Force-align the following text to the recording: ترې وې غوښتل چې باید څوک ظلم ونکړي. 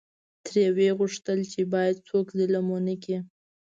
ترې 0.45 0.65
وې 0.75 0.89
غوښتل 0.99 1.39
چې 1.51 1.61
باید 1.73 2.03
څوک 2.07 2.25
ظلم 2.37 2.65
ونکړي. 2.71 3.17